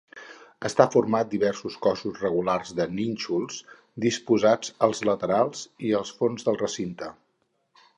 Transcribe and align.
Està 0.69 0.85
format 0.95 1.29
diversos 1.33 1.75
cossos 1.87 2.15
rectangulars 2.15 2.73
de 2.81 2.89
nínxols, 2.95 3.61
disposats 4.09 4.75
als 4.89 5.07
laterals 5.13 5.65
i 5.91 5.97
al 6.03 6.13
fons 6.21 6.51
del 6.51 6.63
recinte. 6.69 7.17